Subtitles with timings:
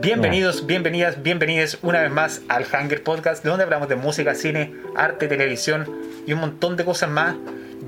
[0.00, 5.28] Bienvenidos, bienvenidas, bienvenidos una vez más al Hunger Podcast, donde hablamos de música, cine, arte,
[5.28, 5.86] televisión
[6.26, 7.34] y un montón de cosas más.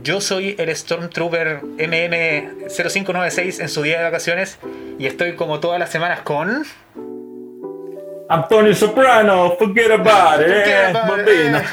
[0.02, 4.58] Yo soy el Stormtrooper MM0596 en su día de vacaciones
[4.98, 6.64] y estoy como todas las semanas con.
[8.28, 11.58] Antonio Soprano, forget about it, Forget eh, about bambino.
[11.58, 11.64] eh.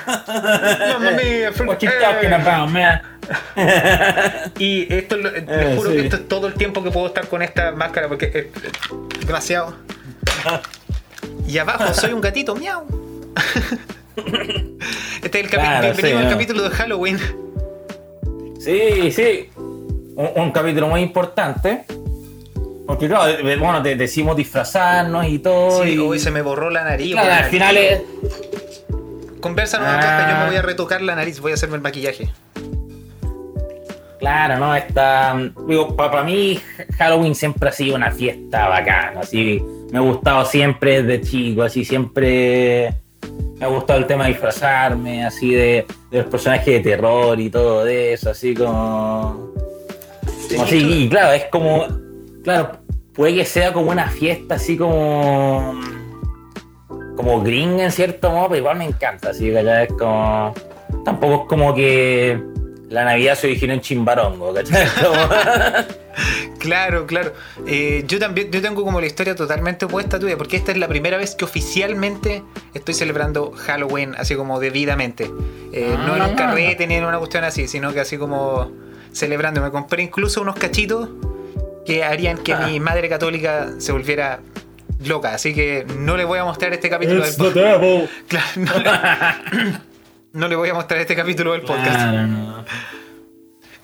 [0.94, 3.02] Mamma mia, for- What you talking about, man?
[4.58, 5.96] Y esto, les Eh, juro sí.
[5.98, 8.48] que esto es todo el tiempo que puedo estar con esta máscara porque es
[9.26, 9.76] demasiado.
[11.48, 12.86] Y abajo soy un gatito, miau.
[15.24, 16.30] Este es el capi- Claro, bienvenido sí, al ¿no?
[16.32, 17.20] capítulo de Halloween.
[18.60, 19.50] Sí, sí.
[19.56, 21.86] Un, un capítulo muy importante.
[22.88, 25.84] Porque, claro, bueno, te decimos disfrazarnos y todo.
[25.84, 27.12] Sí, y, hoy se me borró la nariz.
[27.14, 28.02] claro, al final es.
[29.40, 30.00] Conversa, no, Ah.
[30.02, 32.30] Caja, yo me voy a retocar la nariz, voy a hacerme el maquillaje.
[34.20, 34.76] Claro, ¿no?
[34.76, 35.38] Está.
[35.68, 36.60] Digo, para mí,
[36.98, 39.22] Halloween siempre ha sido una fiesta bacana.
[39.22, 42.94] Así, me ha gustado siempre desde chico, así, siempre.
[43.58, 47.50] Me ha gustado el tema de disfrazarme, así, de, de los personajes de terror y
[47.50, 49.52] todo de eso, así como.
[50.50, 51.88] como así, y claro, es como.
[52.44, 52.72] Claro,
[53.14, 55.80] puede que sea como una fiesta así como.
[57.18, 60.54] como gringa en cierto modo, pero igual me encanta, así que ya es como.
[61.04, 62.42] Tampoco es como que
[62.90, 64.88] la Navidad se originó en Chimbarongo, ¿cachai?
[65.04, 67.34] Como- Claro, claro.
[67.66, 70.78] Eh, yo también yo tengo como la historia totalmente opuesta a tuya, porque esta es
[70.78, 72.44] la primera vez que oficialmente
[72.74, 75.32] estoy celebrando Halloween, así como debidamente.
[75.74, 76.36] Eh, no en un Ah.
[76.36, 78.72] carrete ni en una cuestión así, sino que así como
[79.12, 79.62] celebrando.
[79.62, 81.10] Me compré incluso unos cachitos
[81.86, 82.68] que harían que Ah.
[82.68, 84.40] mi madre católica se volviera
[85.06, 85.34] loca.
[85.34, 87.56] Así que no le voy a mostrar este capítulo del the podcast.
[87.82, 88.10] devil.
[88.28, 89.80] Claro, no, le,
[90.34, 91.96] no le voy a mostrar este capítulo del podcast.
[91.96, 92.66] Claro, no.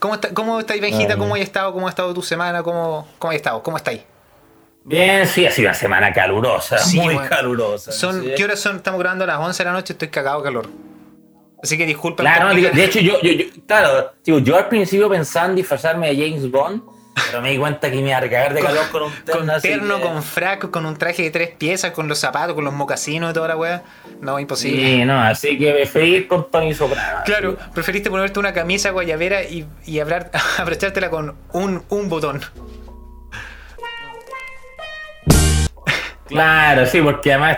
[0.06, 1.18] ¿Cómo, está, ¿Cómo estáis, Benjita?
[1.18, 1.74] ¿Cómo has estado?
[1.74, 2.62] ¿Cómo ha estado tu semana?
[2.62, 3.64] ¿Cómo, cómo has estado?
[3.64, 4.02] ¿Cómo estáis?
[4.84, 7.28] Bien, sí, ha sido una semana calurosa, Sí, muy bueno.
[7.28, 7.92] calurosa.
[7.92, 8.34] Son, sí.
[8.38, 8.76] ¿Qué horas son?
[8.76, 10.70] Estamos grabando a las 11 de la noche, estoy cagado de calor.
[11.64, 12.24] Así que disculpen.
[12.24, 16.14] Claro, digo, de hecho, yo, yo, yo- claro, digo, yo al principio pensaba en disfrazarme
[16.14, 16.84] de James Bond,
[17.28, 19.40] pero me di cuenta que me iba a recagar de calor con un terno.
[19.52, 22.66] con terno, que- con frac, con un traje de tres piezas, con los zapatos, con
[22.66, 23.84] los mocasinos y toda la weá.
[24.22, 24.82] No, imposible.
[24.84, 27.20] Sí, no, así que preferí ir con Tony Soprano.
[27.26, 32.42] Claro, preferiste ponerte una camisa guayabera y, y abrar- abrochártela con un, un botón.
[36.28, 37.58] Claro, sí, porque además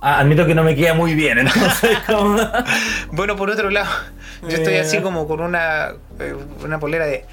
[0.00, 2.36] ah, admito que no me queda muy bien, entonces como...
[3.12, 3.90] Bueno, por otro lado,
[4.42, 4.80] yo estoy Eh.
[4.80, 7.24] así como con una, eh, una polera de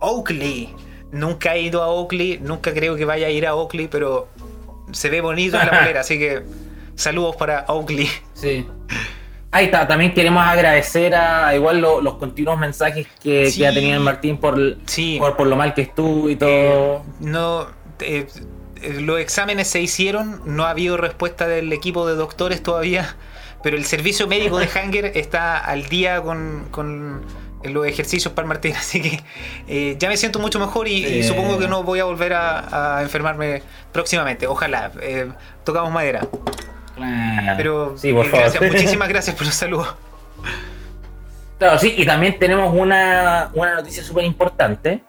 [0.00, 0.74] Oakley.
[1.12, 4.28] Nunca he ido a Oakley, nunca creo que vaya a ir a Oakley, pero
[4.92, 6.42] se ve bonito en la polera, así que
[6.94, 8.08] saludos para Oakley.
[8.34, 8.66] Sí.
[9.52, 13.60] Ahí está, también queremos agradecer a igual lo- los continuos mensajes que, Sí.
[13.60, 15.16] que ha tenido el Martín por, Sí.
[15.18, 16.48] por, por lo mal que estuvo y todo.
[16.50, 17.66] Eh, no,
[18.00, 18.26] eh,
[18.82, 23.16] eh, los exámenes se hicieron, no ha habido respuesta del equipo de doctores todavía,
[23.62, 27.22] pero el servicio médico de Hanger está al día con, con
[27.70, 29.20] los ejercicios para el Martín, así que
[29.68, 33.02] eh, ya me siento mucho mejor y, supongo que no voy a volver a, a
[33.02, 33.62] enfermarme
[33.92, 34.46] próximamente.
[34.46, 35.28] Ojalá, eh,
[35.64, 36.26] tocamos madera.
[36.96, 37.56] Claro.
[37.56, 38.66] Pero sí, por eh, favor.
[38.72, 39.94] muchísimas gracias por los saludos.
[41.58, 45.02] Claro, sí, y también tenemos una, una noticia súper importante.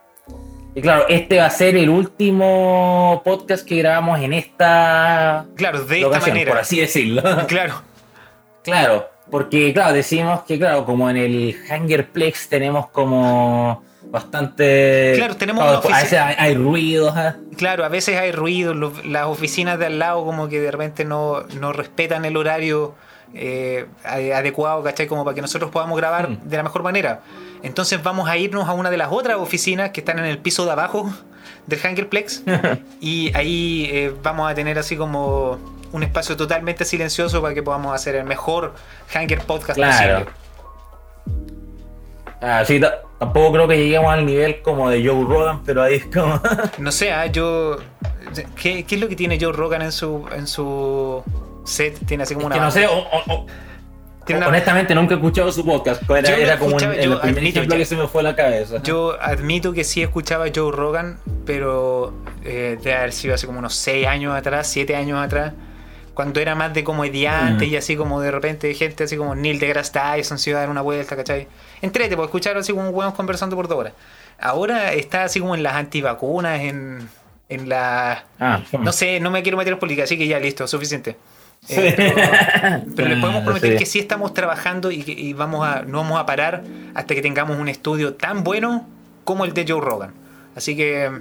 [0.76, 6.02] Y claro, este va a ser el último podcast que grabamos en esta Claro, de
[6.02, 6.52] esta manera.
[6.52, 7.24] por así decirlo.
[7.48, 7.82] Claro.
[8.64, 15.14] Claro, porque claro, decimos que claro, como en el Hangerplex tenemos como bastante...
[15.18, 17.14] Claro, tenemos una A veces hay, hay ruidos.
[17.16, 17.36] ¿ah?
[17.58, 21.04] Claro, a veces hay ruido, los- las oficinas de al lado como que de repente
[21.06, 22.96] no, no respetan el horario
[23.34, 25.08] eh, ade- adecuado, ¿cachai?
[25.08, 26.38] Como para que nosotros podamos grabar Mm.
[26.48, 27.22] de la mejor manera.
[27.64, 30.64] Entonces vamos a irnos a una de las otras oficinas que están en el piso
[30.66, 31.12] de abajo
[31.66, 32.44] del Hangerplex
[33.02, 35.60] y ahí eh, vamos a tener así como
[35.92, 38.74] un espacio totalmente silencioso para que podamos hacer el mejor
[39.14, 40.26] Hanger Podcast Claro.
[40.26, 40.48] posible.
[42.42, 45.96] Ah, sí, ta- tampoco creo que lleguemos al nivel como de Joe Rogan, pero ahí
[45.96, 46.40] es como...
[46.78, 47.78] No sé, ah, yo...
[48.62, 51.24] ¿qué, qué es lo que tiene Joe Rogan en su, en su
[51.66, 51.98] set?
[52.06, 52.66] Tiene así como que una...
[52.66, 53.46] no sé, o- o-
[54.30, 56.04] una- honestamente nunca he escuchado su podcast.
[56.12, 58.84] Era, era como el yo primer admito, que se me fue a la cabeza.
[58.84, 62.14] Yo admito que sí escuchaba a Joe Rogan, pero
[62.44, 65.54] eh, de haber sido hace como unos 6 años atrás, 7 años atrás,
[66.18, 67.70] cuando era más de comediante Mm.
[67.70, 70.70] y así como de repente gente así como Neil deGrasse Tyson se iba a dar
[70.72, 71.48] una vuelta, ¿cachai?
[71.84, 73.94] Entrete, por escuchar así como huevos conversando por dos horas.
[74.40, 77.08] Ahora está así como en las antivacunas, en,
[77.50, 78.24] en la...
[78.40, 81.16] Ah, No sé, no me quiero meter en política, así que ya listo, suficiente.
[81.70, 83.78] Eh, pero, pero les podemos prometer sí.
[83.78, 86.64] que sí estamos trabajando y y vamos a, no vamos a parar
[86.96, 88.88] hasta que tengamos un estudio tan bueno
[89.24, 90.14] como el de Joe Rogan.
[90.56, 91.12] Así que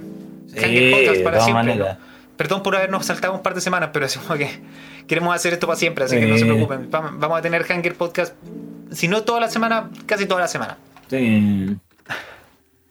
[0.47, 1.53] Sí, Podcast de para todas siempre.
[1.75, 1.97] maneras.
[2.37, 4.49] Perdón por habernos saltado un par de semanas, pero es como que
[5.07, 6.89] queremos hacer esto para siempre, así que no se preocupen.
[6.89, 8.35] Vamos a tener Hanger Podcast,
[8.91, 10.77] si no toda la semana, casi toda la semana.
[11.09, 11.77] Sí.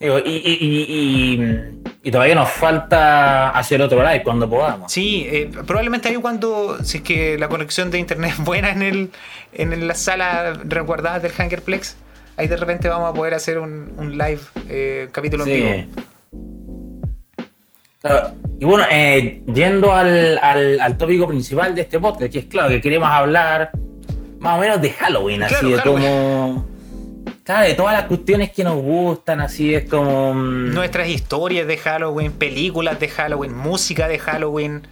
[0.01, 1.67] y,
[2.03, 4.93] y, todavía nos falta hacer otro live cuando podamos.
[4.93, 8.83] Sí, eh, probablemente ahí cuando, si es que la conexión de internet es buena en,
[8.83, 9.11] el,
[9.53, 11.97] en la sala resguardada del Hangerplex,
[12.37, 16.03] ahí de repente vamos a poder hacer un, live eh, capítulo en vivo.
[18.59, 22.81] Y bueno, eh, yendo al, al, tópico principal de este podcast, que es claro que
[22.81, 23.71] queremos hablar
[24.39, 26.67] más o menos de Halloween, así de como.
[27.43, 30.35] Claro, de todas las cuestiones que nos gustan, así es como.
[30.35, 34.87] Mm, Nuestras historias de Halloween, películas de Halloween, música de Halloween.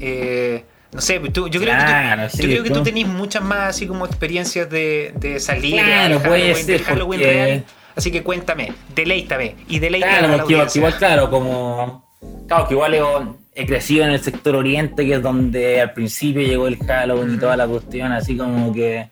[0.00, 3.86] Eh, no sé, yo creo que, tú, yo creo que tú tenés muchas más así
[3.86, 7.64] como experiencias de, de salir claro, Halloween, de Halloween real.
[7.96, 10.44] Así que cuéntame, deleítame y deleítame.
[10.44, 12.03] Claro, igual, claro, como.
[12.46, 16.66] Claro, que igual he, crecido en el sector oriente, que es donde al principio llegó
[16.66, 19.08] el Halloween y toda la cuestión, así como que.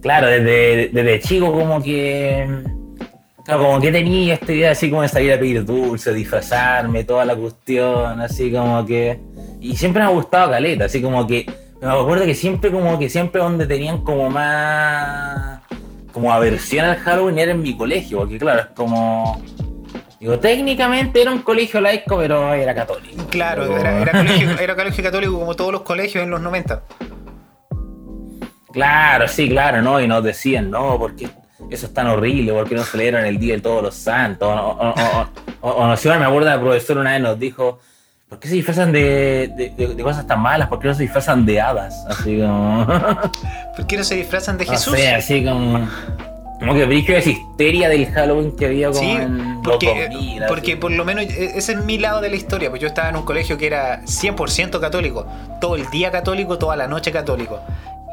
[0.00, 2.46] Claro, desde, desde chico, como que.
[3.44, 7.26] Claro, como que tenía esta idea así como de salir a pedir dulce, disfrazarme, toda
[7.26, 9.18] la cuestión, así como que
[9.64, 11.46] y siempre me ha gustado Caleta, así como que
[11.80, 15.60] me acuerdo que siempre como que siempre donde tenían como más
[16.12, 19.42] como aversión al Halloween era en mi colegio, porque claro, es como
[20.24, 23.26] digo, técnicamente era un colegio laico, pero era católico.
[23.28, 26.82] Claro, era, colegio, era colegio católico como todos los colegios en los 90.
[28.72, 30.00] Claro, sí, claro, ¿no?
[30.00, 31.28] Y nos decían, no, porque
[31.70, 34.48] eso es tan horrible, porque no celebran el Día de Todos los Santos.
[34.48, 34.94] O,
[35.60, 37.80] o, o, no me acuerdo el profesor una vez nos dijo,
[38.26, 40.68] ¿Por qué se disfrazan de, de, cosas tan malas?
[40.68, 42.04] ¿Por qué no se disfrazan de hadas?
[42.08, 42.86] Así como.
[43.76, 44.94] ¿Por qué no se disfrazan de Jesús?
[44.98, 45.86] No así como.
[46.64, 49.18] Como que brillo esa histeria del Halloween que había como sí,
[49.62, 52.88] porque, porque por lo menos e, ese es mi lado de la historia, pues yo
[52.88, 55.26] estaba en un colegio que era 100% católico,
[55.60, 57.60] todo el día católico, toda la noche católico.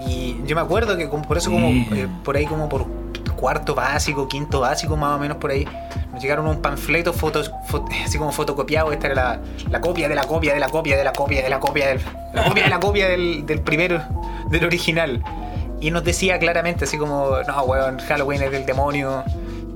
[0.07, 2.87] Y yo me acuerdo que por eso como eh, por ahí como por
[3.35, 5.67] cuarto básico, quinto básico más o menos por ahí,
[6.11, 7.51] nos llegaron un panfleto fotos,
[8.05, 11.13] así como fotocopiado, esta era la, copia de la copia de la copia de la
[11.13, 12.01] copia de la copia del,
[12.33, 14.01] la copia de la copia del, del primero,
[14.49, 15.23] del original.
[15.81, 19.23] Y nos decía claramente así como, no, weón, Halloween es del demonio,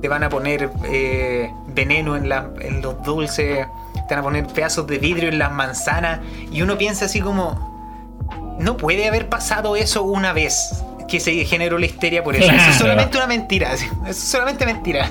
[0.00, 3.66] te van a poner eh, veneno en, la, en los dulces,
[4.08, 6.20] te van a poner pedazos de vidrio en las manzanas.
[6.52, 11.78] Y uno piensa así como, no puede haber pasado eso una vez que se generó
[11.78, 12.50] la histeria por eso.
[12.50, 13.72] Eso es solamente una mentira.
[13.72, 15.10] Eso es solamente mentira.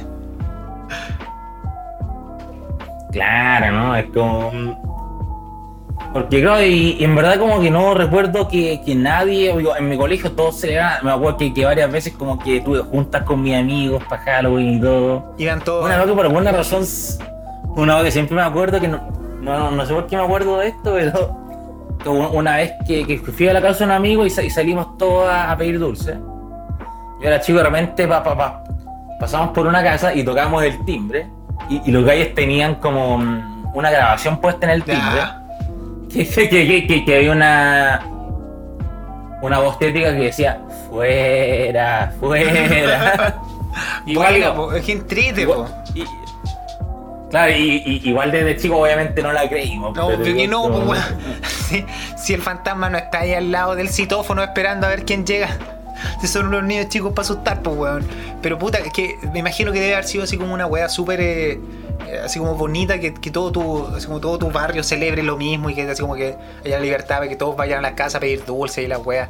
[3.12, 3.96] Claro, ¿no?
[3.96, 4.85] Es como.
[6.16, 10.32] Porque claro, y, en verdad como que no recuerdo que, que nadie, en mi colegio
[10.32, 14.02] todos se me acuerdo que, que, varias veces como que tuve juntas con mis amigos
[14.06, 15.36] para Halloween y todo.
[15.38, 15.84] Iban todos.
[15.84, 16.86] Una vez que por alguna razón,
[17.76, 19.02] una vez que siempre me acuerdo que no,
[19.42, 21.36] no, no sé por qué me acuerdo de esto, pero
[22.32, 25.80] una vez que, fui a la casa de un amigo y, salimos todos a, pedir
[25.80, 26.18] dulce.
[27.22, 28.64] Yo era chico, de repente pa, pa,
[29.20, 31.28] pasamos por una casa y tocamos el timbre.
[31.70, 35.44] Y, los gallos tenían como mm, una grabación puesta en el timbre.
[36.26, 38.08] Que, que, había una
[39.42, 43.42] una voz tétrica que decía fuera, fuera.
[44.06, 44.36] igual,
[44.76, 44.94] es que
[47.30, 49.96] Claro, y, igual desde chico obviamente no la creímos.
[49.96, 51.02] No, porque no, pues,
[52.18, 55.50] si, el fantasma no está ahí al lado del citófono esperando a ver quién llega.
[56.22, 58.08] Si son unos niños chicos para asustar, pues weón.
[58.42, 61.20] Pero puta, es que me imagino que debe haber sido así como una weá súper
[61.20, 61.60] eh,
[62.24, 65.76] así como bonita, que, todo tu, así como todo tu barrio celebre lo mismo y
[65.76, 68.84] que así como que haya libertad, que todos vayan a la casa a pedir dulce
[68.84, 69.30] y la weá.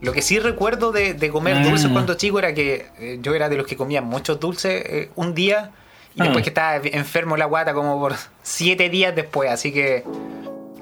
[0.00, 1.62] Lo que sí recuerdo de, comer mm.
[1.62, 5.10] dulces cuando chico era que eh, yo era de los que comían muchos dulces eh,
[5.14, 5.70] un día
[6.14, 6.42] y después ah.
[6.42, 10.04] que estaba enfermo la guata como por siete días después, así que.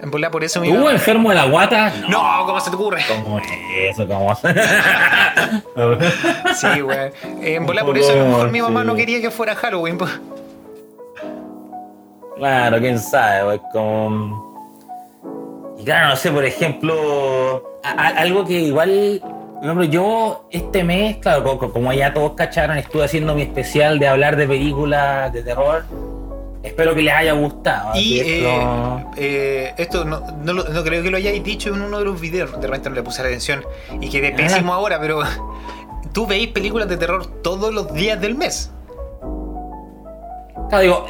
[0.02, 1.92] En volar por eso ¿Tú enfermo de la guata?
[2.08, 3.04] No, ¿cómo se te ocurre?
[3.06, 3.46] ¿Cómo es
[3.90, 4.08] eso?
[4.08, 4.34] ¿Cómo
[6.54, 7.12] Sí, güey.
[7.42, 9.98] En volar por eso a lo mejor mi mamá no quería que fuera Halloween.
[12.40, 13.60] Claro, quién sabe, güey.
[13.70, 14.50] Como.
[15.78, 19.22] Y claro, no sé, por ejemplo, algo que igual
[19.60, 24.08] por ejemplo, yo este mes, claro, como ya todos cacharon, estuve haciendo mi especial de
[24.08, 25.84] hablar de películas de terror.
[26.62, 27.90] Espero que les haya gustado.
[27.94, 32.18] Y eh, eh, esto no, no, creo que lo hayáis dicho en uno de los
[32.18, 33.62] videos, de repente no le puse la atención
[34.00, 35.20] y quedé pésimo ahora, pero
[36.14, 38.70] tú veis películas de terror todos los días del mes.
[40.70, 41.06] Claro, digo,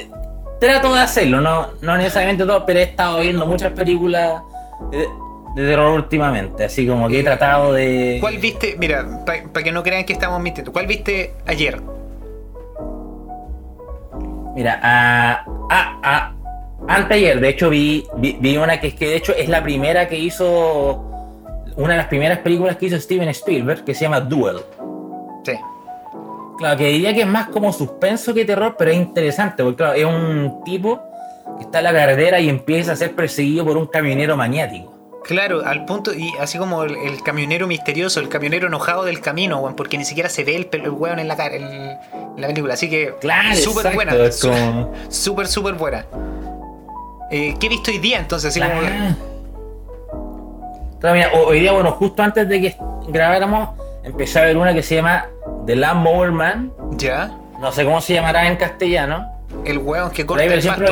[0.60, 4.42] trato de hacerlo, no, no necesariamente todo, pero he estado viendo muchas películas
[4.90, 5.08] de
[5.56, 8.18] terror últimamente, así como que he tratado de...
[8.20, 8.76] ¿Cuál viste?
[8.78, 11.80] Mira, para que no crean que estamos mintiendo, ¿cuál viste ayer?
[14.54, 15.44] Mira, a...
[15.70, 16.34] a, a
[16.88, 19.62] Antes ayer, de hecho, vi, vi, vi una que es que de hecho es la
[19.62, 21.04] primera que hizo.
[21.76, 24.56] Una de las primeras películas que hizo Steven Spielberg, que se llama Duel.
[25.44, 25.52] Sí.
[26.60, 29.94] Claro, que diría que es más como suspenso que terror, pero es interesante, porque claro,
[29.94, 31.00] es un tipo
[31.56, 34.92] que está en la carretera y empieza a ser perseguido por un camionero maniático.
[35.24, 39.58] Claro, al punto, y así como el, el camionero misterioso, el camionero enojado del camino,
[39.60, 41.98] weón, porque ni siquiera se ve el, el weón en la cara, en,
[42.36, 42.74] la película.
[42.74, 44.12] Así que, Claro, súper buena.
[44.42, 46.04] como- Súper, súper buena.
[47.30, 48.50] Eh, ¿Qué he visto hoy día entonces?
[48.50, 49.16] Así como- Claro.
[51.00, 52.76] Claro, mira, ho- hoy día, bueno, justo antes de que
[53.08, 53.70] grabáramos,
[54.04, 55.26] empecé a ver una que se llama
[55.70, 56.72] The Lawnmower Man.
[56.96, 59.24] ya, No sé cómo se llamará en castellano.
[59.64, 60.82] el weón que corta el pasto.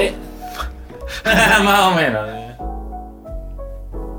[1.64, 2.28] Más o menos.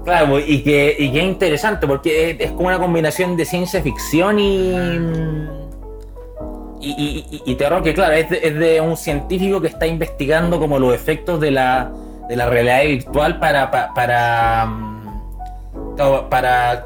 [0.04, 3.46] Claro, pues, y que, y que es interesante porque es, es como una combinación de
[3.46, 4.72] ciencia ficción y.
[6.82, 6.90] Y,
[7.32, 10.78] y- y- terror, que claro, es de, es de un científico que está investigando como
[10.80, 11.90] los efectos de la,
[12.28, 13.72] de la realidad virtual para.
[13.72, 14.66] pa- para.
[14.66, 15.00] mm,
[16.30, 16.86] para,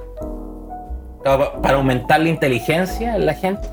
[1.23, 3.67] para aumentar la inteligencia en la gente.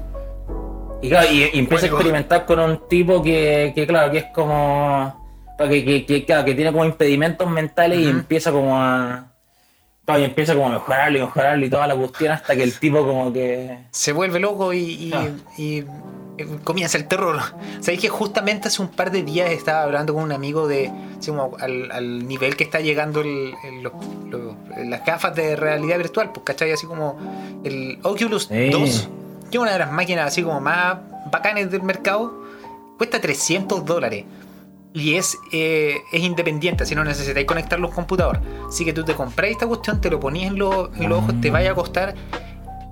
[1.03, 1.97] Y claro, y, y empieza Bueno.
[1.97, 5.19] a experimentar con un tipo que, que, claro, que es como.
[5.59, 9.27] Que, que, que, claro, que tiene como impedimentos mentales y empieza como a.
[10.07, 12.79] claro, y empieza como a mejorarlo y mejorarlo y toda la cuestión hasta que el
[12.79, 13.79] tipo como que.
[13.91, 15.13] se vuelve loco y, y-
[15.63, 15.85] y,
[16.65, 17.39] comienza el terror.
[17.81, 21.31] Sabéis que justamente hace un par de días estaba hablando con un amigo de así
[21.31, 23.93] como al, al nivel que está llegando el- el- lo-
[24.31, 27.19] lo- las gafas de realidad virtual, pues cachai, así como
[27.65, 28.71] el Oculus Sí.
[28.71, 29.09] 2,
[29.51, 30.99] que es una de las máquinas así como más
[31.31, 32.43] bacanes del mercado,
[32.97, 34.25] cuesta 300 dólares.
[34.93, 38.43] Y es, eh, es independiente, así no necesitáis conectar los computadores.
[38.69, 41.35] Así que tú te compráis esta cuestión, te lo ponías en, los- en los ojos,
[41.41, 42.15] te vaya a costar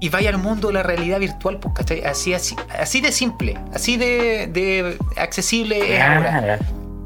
[0.01, 2.05] y vaya al mundo de la realidad virtual, pues, ¿cachai?
[2.05, 6.59] Así, así, así de simple, así de, de accesible es ahora.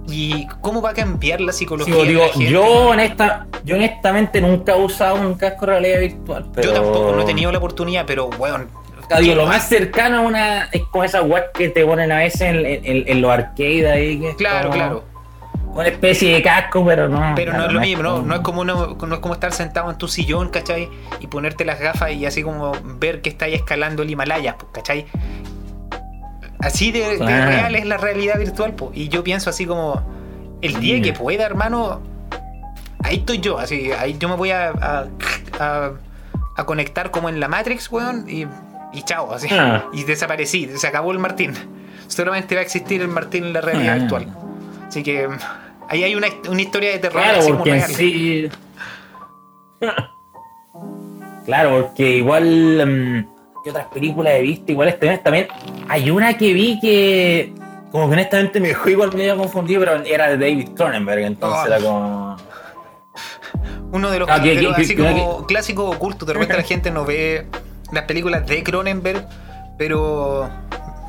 [0.09, 2.51] ¿Y cómo va a cambiar la Sí, psicología pues, de digo, la gente?
[2.51, 6.51] yo, honesta, yo honestamente nunca he usado un casco de realidad virtual.
[6.55, 6.69] Pero...
[6.69, 8.69] Yo tampoco, no he tenido la oportunidad, pero, weón.
[9.09, 12.19] Claro, digo, lo más cercano a una es como esas weas que te ponen a
[12.19, 14.19] veces en, en- en los arcades ahí.
[14.21, 15.05] Que Claro, como claro.
[15.75, 17.33] Una especie de casco, pero no.
[17.35, 18.23] Pero no es lo mismo, ¿no?
[18.23, 20.89] No es como uno- no es como estar sentado en tu sillón, ¿cachai?
[21.21, 25.07] Y ponerte las gafas y así como ver que estáis escalando el Himalaya, pues, ¿cachai?
[26.61, 28.91] Así de, real es la realidad virtual, pues.
[28.97, 30.03] Y yo pienso así como,
[30.61, 32.01] el día que pueda, hermano,
[33.03, 35.07] ahí estoy yo, así, ahí yo me voy a, a,
[35.59, 35.91] a-
[36.55, 38.47] a conectar como en la Matrix, weón, y,
[38.93, 39.49] y chao, así.
[39.51, 39.87] Ah.
[39.95, 41.55] Y desaparecí, se acabó el Martín.
[42.09, 43.99] Solamente va a existir el Martín en la realidad Ah.
[44.01, 44.27] virtual.
[44.93, 45.27] Así que
[45.89, 48.51] ahí hay una, una historia de terror Claro, así porque sí.
[51.47, 52.45] claro, porque igual.
[52.87, 53.33] mm,
[53.65, 54.71] ¿Qué otras películas he visto?
[54.73, 55.49] Igual este mes también.
[55.89, 57.55] Hay una que vi que.
[57.91, 61.67] Como que honestamente me dejó igual medio confundido, pero era de David Cronenberg, entonces Oh.
[61.67, 62.37] era como.
[63.93, 66.27] Uno de los Ah, que- que- así como clásicos ocultos.
[66.29, 67.47] De repente la gente no ve
[67.93, 69.27] las películas de Cronenberg,
[69.79, 70.51] pero.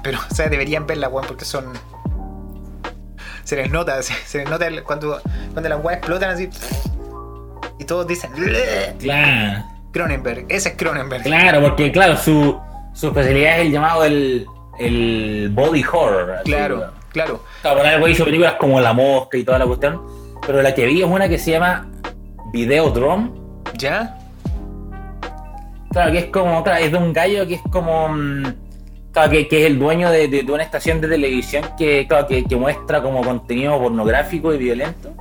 [0.04, 1.66] Pero, o sea, deberían verlas, weón, porque son.
[3.44, 5.20] Se les nota, se, se les nota el- cuando,
[5.52, 6.50] cuando las weas explotan así.
[7.80, 8.32] Y todos dicen.
[9.00, 9.64] Claro.
[9.92, 11.24] Cronenberg, ese es Cronenberg.
[11.24, 12.60] Claro, porque claro, su,
[12.94, 14.46] su especialidad es el llamado el,
[14.80, 16.32] el body horror.
[16.32, 17.44] así, Claro, claro.
[17.62, 20.02] Claro, por algo hizo películas como La Mosca y toda la cuestión.
[20.46, 21.88] Pero la que vi es una que se llama
[22.52, 23.30] Videodrome.
[23.78, 24.18] ¿Ya?
[25.92, 28.10] Claro, que es como, claro, es de un gallo que es como.
[29.14, 32.28] Claro, que, que es el dueño de, de- de una estación de televisión que, claro,
[32.28, 35.14] que, que muestra como contenido pornográfico y violento.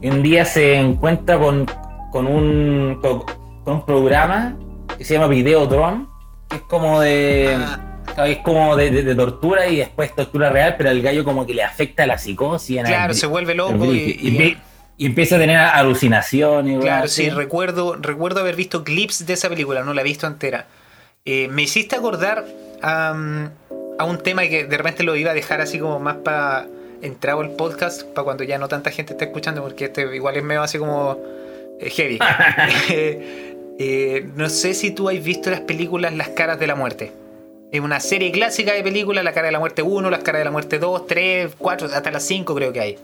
[0.00, 1.66] Y un día se encuentra con,
[2.12, 3.24] con, un, con,
[3.64, 4.56] con un programa
[4.96, 6.06] que se llama Videodrome,
[6.48, 7.56] que es como de.
[7.58, 11.54] Ah, claro, es como de, tortura y después tortura real, pero al gallo como que
[11.54, 12.80] le afecta la psicosis.
[12.84, 13.98] claro, el- se vuelve el loco y.
[13.98, 14.56] y, y- empe-
[15.00, 16.80] y empieza a tener alucinaciones.
[16.80, 20.66] Claro, sí, recuerdo, recuerdo haber visto clips de esa película, no la he visto entera.
[21.24, 22.44] Eh, me hiciste acordar
[22.82, 26.66] a un tema que de repente lo iba a dejar así como más para
[27.02, 30.44] entrado el podcast, para cuando ya no tanta gente esté escuchando, porque este igual es
[30.44, 31.18] medio así como
[31.80, 32.18] eh, heavy.
[32.90, 37.12] Eh, eh, no sé si tú has visto las películas Las Caras de la Muerte.
[37.70, 40.44] Es una serie clásica de películas, La Cara de la Muerte 1, Las Caras de
[40.46, 42.98] la Muerte 2, 3, 4, hasta las 5 creo que hay.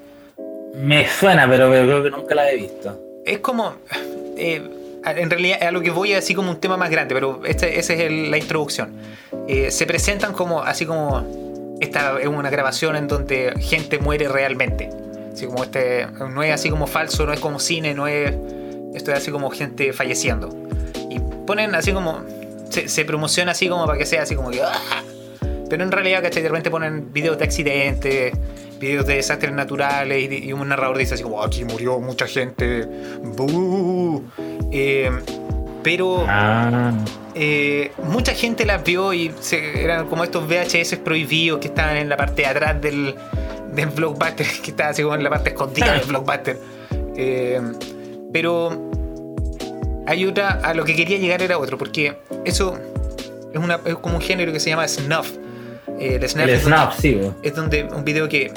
[0.75, 2.99] Me suena, pero creo que nunca la he visto.
[3.25, 3.75] es como.
[4.37, 4.63] eh,
[5.13, 7.79] en realidad, a lo que voy es así como un tema más grande, pero este,
[7.79, 8.93] esa es el- la introducción.
[9.49, 10.63] Eh, se presentan como.
[10.63, 11.77] Así como.
[11.81, 14.89] Esta es una grabación en donde gente muere realmente.
[15.33, 16.07] Así como este.
[16.31, 18.33] No es así como falso, no es como cine, no es.
[18.95, 20.49] Esto es así como gente falleciendo.
[21.11, 22.23] Y ponen así como.
[22.71, 24.63] Se, se promociona así como para que sea así como que.
[24.63, 25.03] ¡ah!
[25.69, 26.43] Pero en realidad, ¿cachai?
[26.43, 28.33] De repente ponen videos de accidentes,
[28.85, 32.87] videos de desastres naturales y, y un narrador dice así como aquí murió mucha gente.
[34.73, 35.11] Eh,
[35.83, 36.93] pero Ah.
[37.35, 42.09] eh, mucha gente las vio y se- eran como estos VHS prohibidos que estaban en
[42.09, 43.15] la parte de atrás del,
[43.75, 46.59] del blockbuster, que estaba así como en la parte escondida del blockbuster.
[47.17, 47.61] Eh,
[48.33, 48.91] pero
[50.07, 52.79] hay otra, a lo que quería llegar era otro, porque eso
[53.53, 55.33] es, una, es como un género que se llama snuff.
[56.01, 58.53] Eh, el snuff El es donde- snap, sí, es donde un video que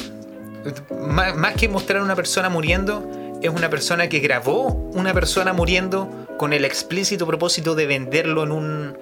[1.08, 3.10] más, más que mostrar a una persona muriendo
[3.42, 8.52] es una persona que grabó una persona muriendo con el explícito propósito de venderlo en
[8.52, 8.98] un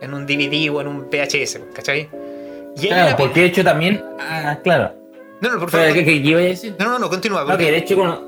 [0.00, 2.08] en un DVD o en un VHS, ¿cachai?
[2.76, 4.02] Y Claro, porque de hecho también.
[4.20, 4.92] Ah, claro.
[5.40, 5.92] No, no, por favor.
[5.94, 6.74] ¿qué, qué iba a decir?
[6.78, 7.42] No, no, no, continúa.
[7.42, 8.22] No, porque- que de hecho,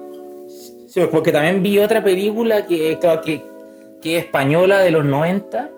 [0.88, 3.42] sí, porque también vi otra película que, claro, que,
[4.00, 5.68] que es española de los 90,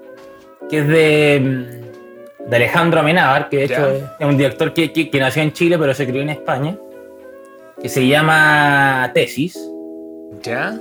[0.68, 3.76] que es de, mm, de Alejandro Amenábar, que de Ya.
[3.76, 6.30] hecho es, es un director que, que- que nació en Chile pero se crió en
[6.30, 6.76] España,
[7.82, 9.58] que se llama Tesis.
[10.42, 10.78] ¿Ya?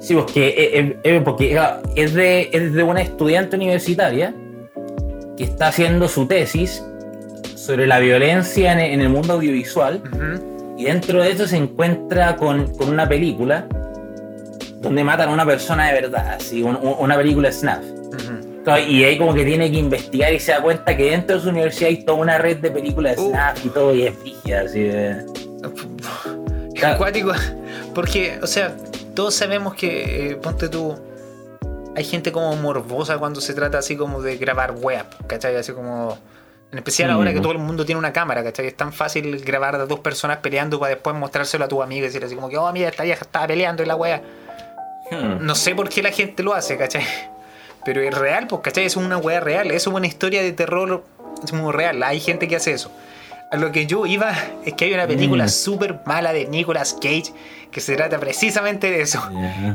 [0.00, 4.34] Sí, porque, eh, eh, porque claro, es, de, es de una estudiante universitaria
[5.36, 6.84] que está haciendo su tesis
[7.56, 10.02] sobre la violencia en, en el mundo audiovisual.
[10.76, 13.66] Y dentro de eso se encuentra con, con una película
[14.80, 17.82] donde matan a una persona de verdad, así, un- un- una película Snap.
[18.88, 21.48] Y ahí como que tiene que investigar y se da cuenta que dentro de su
[21.50, 23.28] universidad hay toda una red de películas de Uh.
[23.30, 25.16] Snap y todo, y es brígida, así de...
[26.86, 26.94] Claro.
[26.96, 27.32] acuático.
[27.94, 28.76] Porque, o sea,
[29.14, 30.98] todos sabemos que, eh, ponte tú,
[31.96, 35.56] hay gente como morbosa cuando se trata así como de grabar web, ¿cachai?
[35.56, 36.18] Así como.
[36.72, 37.14] En especial Mm.
[37.14, 38.66] ahora que todo el mundo tiene una cámara, ¿cachai?
[38.66, 42.06] Es tan fácil grabar a dos personas peleando para después mostrárselo a tu amigo y
[42.08, 44.22] decir así como que, oh, mira, esta vieja estaba peleando en la wea.
[45.10, 45.46] Hmm.
[45.46, 47.04] No sé por qué la gente lo hace, ¿cachai?
[47.84, 48.86] Pero es real, pues, ¿cachai?
[48.86, 51.04] Es una wea real, es una historia de terror
[51.44, 52.02] es muy real.
[52.02, 52.90] Hay gente que hace eso.
[53.50, 54.32] A lo que yo iba
[54.64, 55.48] es que hay una película Mm.
[55.48, 57.32] súper mala de Nicolas Cage
[57.70, 59.22] que se trata precisamente de eso.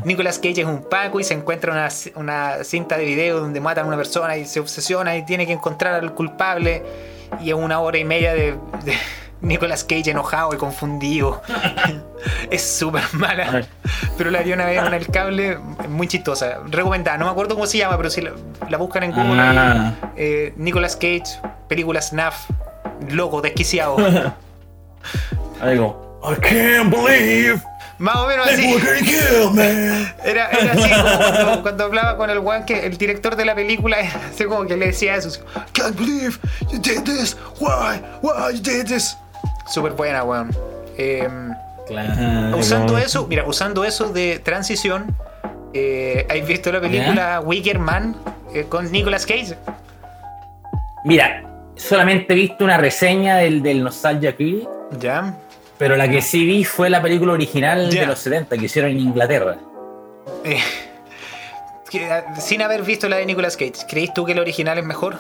[0.05, 3.85] Nicolas Cage es un Paco y se encuentra una, una cinta de video donde matan
[3.85, 6.83] a una persona y se obsesiona y tiene que encontrar al culpable.
[7.41, 8.93] Y es una hora y media de, de
[9.41, 11.41] Nicolas Cage enojado y confundido.
[12.51, 13.65] es súper mala.
[14.17, 16.59] Pero la vi una vez en el cable, muy chistosa.
[16.67, 18.31] Recomendada, no me acuerdo cómo se llama, pero si la,
[18.69, 19.93] la buscan en Google, Ah.
[20.17, 21.39] eh, Nicolas Cage,
[21.69, 22.49] película Snuff,
[23.09, 23.97] loco, desquiciado.
[25.61, 26.19] Algo.
[26.21, 27.61] I can't believe
[27.97, 28.75] Más o menos así.
[30.23, 33.55] Era, era así como cuando, cuando hablaba con el one que el director de la
[33.55, 33.97] película,
[34.29, 35.29] así como que le decía eso.
[35.29, 35.39] así,
[35.73, 36.37] Can't believe
[36.71, 37.37] you did this.
[37.59, 38.01] Why?
[38.21, 39.17] Why you did this?
[39.67, 40.51] Súper buena, weón.
[40.97, 41.53] Em,
[41.87, 42.57] Claro.
[42.57, 45.15] usando eso, mira, usando eso de transición,
[45.73, 48.15] eh, ¿has visto la película Wicker Man
[48.53, 49.57] eh, con Nicolas Cage?
[51.03, 51.48] Mira,
[51.79, 54.67] solamente he visto una reseña del, del Nostalgia Critic,
[54.99, 55.33] Ya.
[55.77, 58.01] pero la que sí vi fue la película original Ya.
[58.01, 59.57] de los 70 que hicieron en Inglaterra.
[60.43, 60.59] Eh,
[62.11, 65.17] ah, sin haber visto la de Nicolas Cage, ¿crees tú que la original es mejor?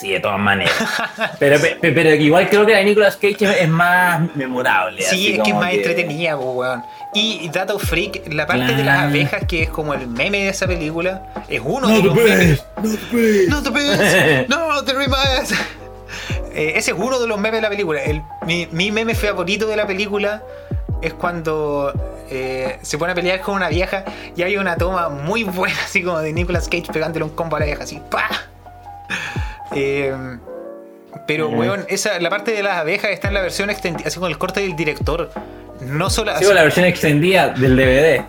[0.00, 0.74] Sí, de todas maneras.
[1.38, 5.00] pero, pe- pe- pero igual creo que la de Nicolas Cage es, más memorable.
[5.02, 6.82] Sí, es que es más entretenida, weón.
[7.14, 10.66] Y Dato Freak, la parte de las abejas, que es como el meme de esa
[10.66, 12.64] película, es uno de los memes.
[13.48, 15.52] No te ves, no te rimas.
[16.52, 18.02] Eh, ese es uno de los memes de la película.
[18.02, 20.42] El- mi, mi meme favorito de la película
[21.02, 21.92] es cuando
[22.30, 24.04] eh, se pone a pelear con una vieja
[24.34, 27.60] y hay una toma muy buena, así como de Nicolas Cage pegándole un combo a
[27.60, 28.28] la vieja, así, ¡pa!
[29.74, 30.14] Eh,
[31.26, 31.58] pero, Mm.
[31.58, 34.38] weón, esa, la parte de las abejas está en la versión extendida, así con el
[34.38, 35.30] corte del director.
[35.80, 38.24] No solo Sí, la versión extendida del DVD.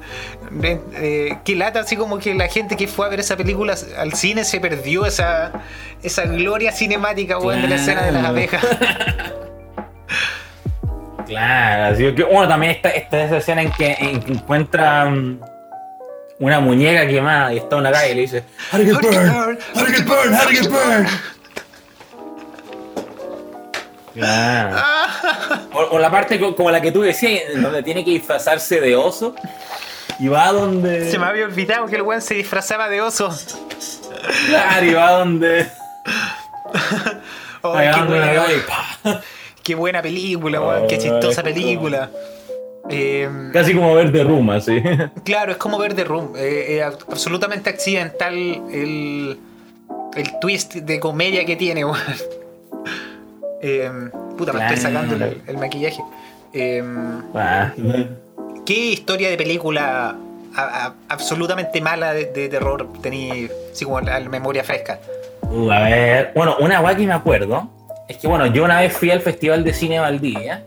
[0.63, 3.75] eh, eh, qué lata, así como que la gente que fue a ver esa película
[3.97, 5.51] al cine se perdió esa,
[6.03, 8.63] esa gloria cinemática, weón, de la escena de las abejas.
[11.27, 15.39] Claro, así que bueno, también está, está esa escena en que, en que encuentran
[16.37, 19.59] una muñeca quemada y está en la calle y le dice How to get burned,
[19.73, 21.07] how to get burned, how to get burned.
[24.15, 24.77] Claro.
[25.73, 28.95] O, o la parte co- como la que tú decías, donde tiene que disfrazarse de
[28.95, 29.35] oso
[30.19, 31.11] y va donde.
[31.11, 33.29] Se me había olvidado que el weón se disfrazaba de oso.
[34.47, 35.67] Claro, y va donde.
[37.67, 38.45] Oh, qué, buena,
[39.63, 42.11] qué buena película, weón, qué chistosa película.
[42.91, 44.83] Eh, Casi como ver de Ruma, sí.
[45.23, 46.33] Claro, es como ver The Room.
[46.37, 49.39] eh, eh, absolutamente accidental el,
[50.15, 51.97] el twist de comedia que tiene, weón.
[53.61, 53.89] Eh,
[54.37, 56.01] puta, me estoy sacando el, el maquillaje.
[56.53, 56.83] Eh,
[57.33, 57.71] Ah.
[58.65, 60.15] ¿Qué historia de película
[60.55, 64.99] a- a- absolutamente mala de, de terror tenía así como la, la memoria fresca?
[65.43, 66.31] Uh, a ver.
[66.35, 67.69] Bueno, una guay que me acuerdo
[68.07, 70.63] Es que bueno, yo una vez fui al Festival de Cine Valdivia.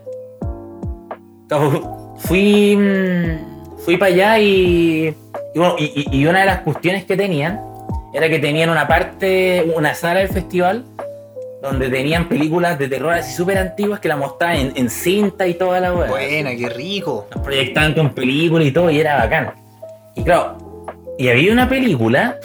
[2.19, 5.15] Fui, mm, fui para allá y,
[6.11, 7.59] y, una de las cuestiones que tenían
[8.13, 10.83] era que tenían una parte, una sala del festival
[11.61, 15.79] donde tenían películas de terror así súper antiguas que la mostraban en, cinta y toda
[15.79, 16.09] la weá.
[16.09, 17.27] Buena, qué rico.
[17.31, 19.53] Las proyectaban con películas y todo y era bacán.
[20.15, 20.85] Y claro,
[21.17, 22.39] y había una película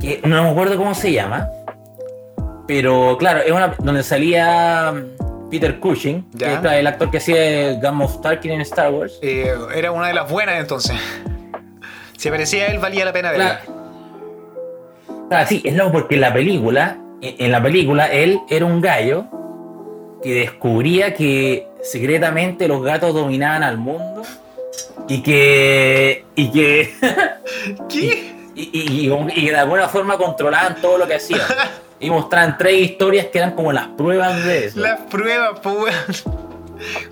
[0.00, 1.48] que no me acuerdo cómo se llama,
[2.66, 7.74] pero claro, es una donde salía mm, Peter Cushing, que es el actor que hacía
[7.74, 9.18] Game of Tarkin en Star Wars.
[9.22, 10.96] Eh, era una de las buenas entonces.
[12.16, 13.60] Si aparecía él, valía la pena verla.
[15.28, 15.46] Claro.
[15.46, 19.24] sí, es loco porque la película, en la película, él era un gallo
[20.22, 24.22] que descubría que secretamente los gatos dominaban al mundo
[25.08, 26.24] y que.
[26.34, 26.94] y que.
[27.88, 28.34] ¿Qué?
[28.56, 31.40] Y, y, de alguna forma controlaban todo lo que hacían.
[32.00, 34.80] Y mostraban tres historias que eran como las pruebas de eso.
[34.80, 36.24] Las pruebas, pues.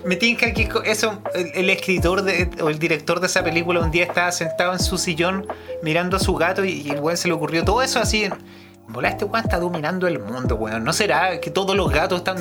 [0.05, 2.23] Me tinca que eso, el, escritor
[2.61, 5.47] o el director de esa película un día estaba sentado en su sillón
[5.81, 8.29] mirando a su gato y, el weón se le ocurrió todo eso así.
[8.87, 10.83] Volá, este weón está dominando el mundo, weón.
[10.83, 12.37] ¿No será que todos los gatos están...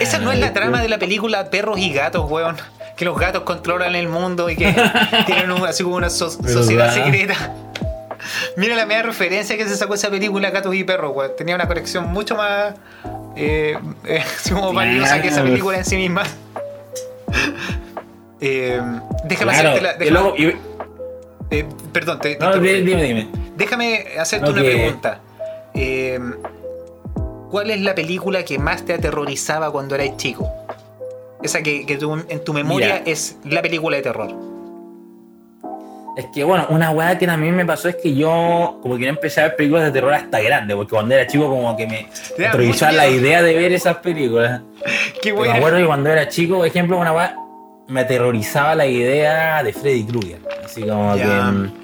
[0.00, 2.56] Esa no es la trama de la película Perros y Gatos, weón.
[2.96, 4.74] Que los gatos controlan el mundo y que
[5.26, 7.34] tienen así como una sociedad secreta.
[8.56, 11.32] Mira la media referencia que se sacó esa película Gatos y Perros, weón.
[11.36, 12.74] Tenía una conexión mucho más
[13.36, 16.22] eh, eh como valiosa que esa película en sí misma.
[18.42, 18.80] Eh,
[19.24, 20.32] déjame hacerte la.
[21.50, 23.28] eh, perdón, te, no, dime, dime.
[23.54, 25.20] Déjame hacerte una pregunta.
[25.74, 26.18] Eh,
[27.50, 30.48] ¿Cuál es la película que más te aterrorizaba cuando eras chico?
[31.42, 31.84] Esa que,
[32.28, 34.50] en tu memoria es la película de terror.
[36.16, 39.10] Es que, bueno, una weá que también me pasó es que yo, como que no
[39.10, 42.08] empecé a ver películas de terror hasta grande, porque cuando era chico, como que me
[42.46, 44.60] aterrorizaba la idea de ver esas películas.
[45.22, 47.36] Qué Me acuerdo que cuando era chico, por ejemplo, una weá,
[47.88, 50.40] me aterrorizaba la idea de Freddy Krueger.
[50.64, 51.79] Así como que.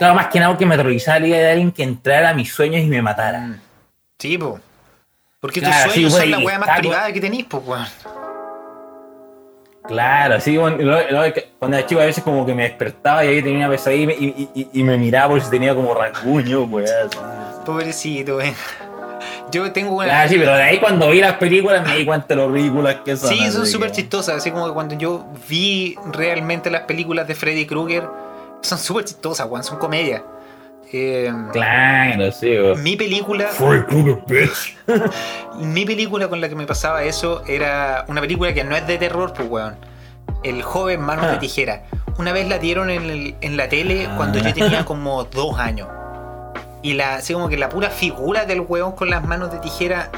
[0.00, 2.50] Claro, más que nada que me aterrorizaba la idea de alguien que entrara a mis
[2.50, 3.40] sueños y me matara.
[3.40, 3.60] Mm.
[4.18, 4.58] Sí, po.
[5.40, 7.86] Porque tus sueños son la weá más privada que tenís, pues, weón.
[9.86, 13.68] Claro, así cuando era chico a veces como que me despertaba y ahí tenía una
[13.68, 16.90] pesadilla y, me miraba por si tenía como rasguño, pues.
[17.66, 18.54] Pobrecito, eh.
[19.52, 20.06] Yo tengo una.
[20.06, 22.96] Claro, sí, pero de ahí cuando vi las películas me di cuenta de lo ridículas
[23.04, 23.28] que son.
[23.28, 24.36] Sí, son súper chistosas.
[24.36, 28.08] Así como cuando yo vi realmente las películas de Freddy Krueger,
[28.62, 30.22] son súper chistosas, Juan, son comedia.
[30.92, 32.50] Eh, claro, sí.
[32.78, 33.48] Mi película.
[33.56, 34.76] Krueger, bitch.
[35.56, 38.98] mi película con la que me pasaba eso era una película que no es de
[38.98, 39.76] terror, pues, weón.
[40.42, 41.38] El joven Manos de ah.
[41.38, 41.84] Tijera.
[42.18, 44.84] Una vez la dieron en, la tele cuando yo tenía ah.
[44.86, 45.88] como dos años.
[46.82, 50.10] Y la, así como que la pura figura del weón con las manos de tijera,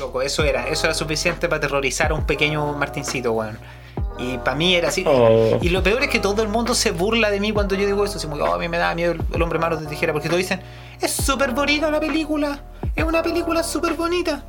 [0.00, 3.58] loco, eso era, eso era suficiente para aterrorizar a un pequeño Martincito, weón.
[4.18, 5.04] Y para mí era así.
[5.06, 5.58] Oh.
[5.60, 8.04] Y lo peor es que todo el mundo se burla de mí cuando yo digo
[8.04, 8.18] eso.
[8.18, 10.12] Así como, oh, a mí me da miedo el, hombre manos de tijera.
[10.12, 10.60] Porque todos dicen,
[11.00, 12.60] es súper bonita la película.
[12.94, 14.42] Es una película súper bonita.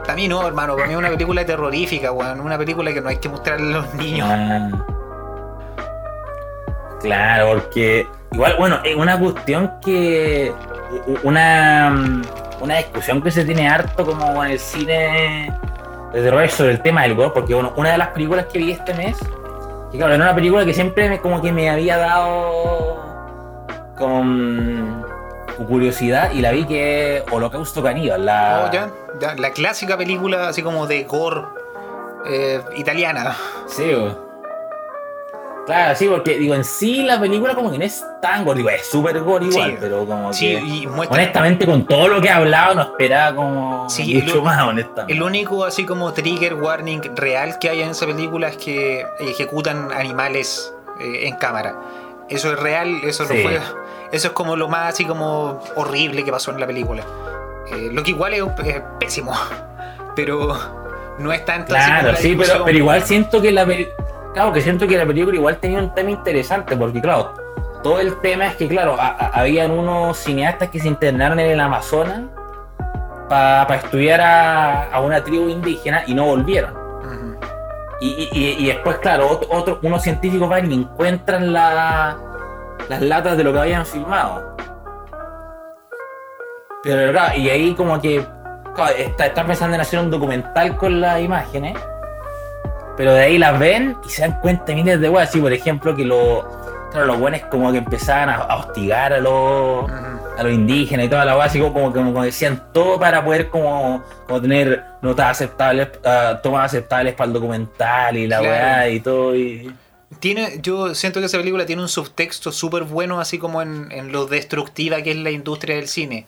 [0.00, 0.74] Para mí no, hermano.
[0.74, 2.40] Para mí es una película terrorífica, weón.
[2.40, 4.28] Una película que no hay que mostrarle a los niños.
[4.28, 4.86] Ah.
[7.00, 10.52] Claro, porque igual, bueno, es una cuestión que.
[11.22, 12.22] Una,
[12.60, 15.52] una discusión que se tiene harto como en el cine
[16.12, 18.72] de terror sobre el tema del gore, porque bueno, una de las películas que vi
[18.72, 19.18] este mes,
[19.90, 22.96] que claro, era una película que siempre me, como que me había dado
[23.96, 25.04] con,
[25.68, 28.66] curiosidad y la vi que es Holocausto Caníbal, la...
[28.66, 31.42] Oh, ya, la clásica película así como de gore
[32.26, 33.36] eh, italiana.
[33.66, 33.92] Sí,
[35.66, 38.70] Claro, sí, porque digo, en sí la película como que no es tan gore, digo,
[38.70, 42.32] es súper gore igual, pero como sí, que, y honestamente con todo lo que he
[42.32, 45.12] hablado no esperaba como mucho más, honestamente.
[45.12, 49.92] El único así como trigger warning real que hay en esa película es que ejecutan
[49.92, 51.76] animales eh, en cámara.
[52.28, 53.60] Eso es real, eso no fue...
[54.12, 57.04] Eso es como lo más así como horrible que pasó en la película.
[57.72, 58.42] Eh, lo que igual es,
[58.98, 59.32] pésimo,
[60.16, 60.58] pero
[61.18, 64.86] no es tanto claro, sí, pero, pero igual siento que la película Claro, que siento
[64.86, 67.34] que la película igual tenía un tema interesante, porque claro,
[67.82, 72.22] todo el tema es que, claro, habían unos cineastas que se internaron en el Amazonas
[73.28, 76.78] para estudiar a, una tribu indígena y no volvieron.
[78.00, 82.16] y, después, claro, otro, unos científicos van y encuentran las
[83.00, 84.56] latas de lo que habían filmado.
[86.82, 88.24] Pero claro, y ahí como que
[88.98, 91.76] está, está pensando en hacer un documental con las imágenes
[93.00, 95.30] pero de ahí las ven y se dan cuenta miles de weas.
[95.30, 96.46] Así, por ejemplo, que, lo,
[96.90, 101.08] claro, los buenos como que empezaban a, a hostigar a los, a los indígenas y
[101.08, 105.88] toda la base, como, como, como decían todo para poder como, como tener notas aceptables,
[106.04, 108.52] ah, tomas aceptables para el documental y la Claro.
[108.52, 109.34] weá y todo.
[109.34, 109.74] Y...
[110.18, 114.12] Tiene, yo siento que esa película tiene un subtexto súper bueno, así como en, en
[114.12, 116.26] lo destructiva que es la industria del cine.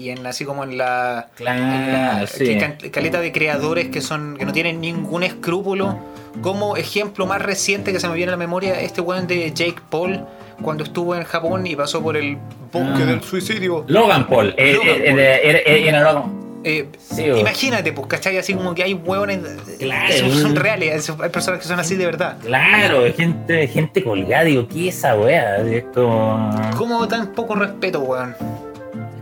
[0.00, 2.44] Y en así como en la, Claro, en la sí.
[2.78, 5.98] que caleta de creadores que son que no tienen ningún escrúpulo.
[6.40, 9.80] Como ejemplo más reciente que se me viene a la memoria, este weón de Jake
[9.90, 10.20] Paul,
[10.62, 12.36] cuando estuvo en Japón y pasó por el
[12.72, 13.06] bosque Ah.
[13.06, 13.84] del suicidio.
[13.88, 16.40] Logan Paul, era, Logan.
[16.62, 18.36] Eh, Sí, imagínate, pues, ¿cachai?
[18.38, 19.40] Así como que hay hueones.
[19.78, 20.14] Claro.
[20.14, 22.36] Son, son reales, hay personas que son así de verdad.
[22.44, 25.56] Claro, gente, gente colgada, digo, ¿qué es esa weá?
[25.58, 26.50] Es como.
[26.76, 28.36] ¿Cómo tan poco respeto, weón?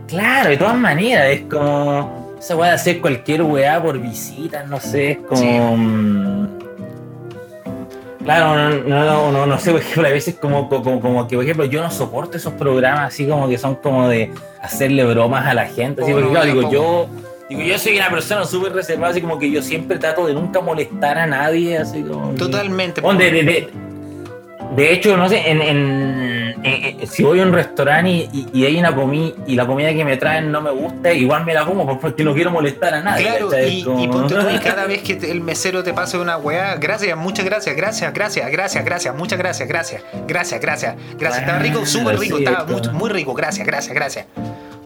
[0.09, 2.35] Claro, de todas maneras, es como.
[2.39, 5.41] Esa weá de hacer cualquier weá por visitas, no sé, es como.
[5.41, 5.47] Sí.
[5.47, 6.47] mm,
[8.23, 11.43] Claro, no, no, no, no, sé, por ejemplo, a veces como, como, como que, por
[11.45, 14.29] ejemplo, yo no soporto esos programas así como que son como de
[14.61, 16.03] hacerle bromas a la gente.
[16.03, 17.07] Así, Oh, porque, claro, digo, yo,
[17.49, 20.59] digo, yo soy una persona súper reservada, así como que yo siempre trato de nunca
[20.61, 22.31] molestar a nadie, así como.
[22.33, 23.01] Totalmente.
[24.75, 28.47] De hecho, no sé, en, en- en- en- si voy a un restaurante y, y-
[28.59, 31.53] y hay una comida y la comida que me traen no me gusta, igual me
[31.53, 33.25] la como pues, porque no quiero molestar a nadie.
[33.27, 36.75] Claro, y, Como- y y cada vez que te- el mesero te pase una weá,
[36.75, 41.41] gracias, muchas gracias, gracias, gracias, gracias, gracias, muchas gracias, gracias, gracias, gracias, gracias.
[41.43, 44.25] Estaba rico, súper rico, estaba muy, muy rico, gracias, gracias, gracias.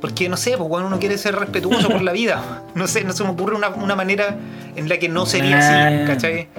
[0.01, 3.13] Porque no sé, pues cuando uno quiere ser respetuoso por la vida, no sé, no
[3.13, 4.35] se me ocurre una, una manera
[4.75, 6.05] en la que no sería así.
[6.05, 6.49] ¿cachai?